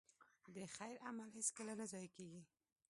[0.55, 2.41] د خیر عمل هېڅکله نه ضایع کېږي.